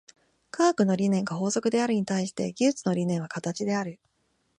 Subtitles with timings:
[0.49, 3.99] 科学の理念が法則であるに対して、技術の理念は形である。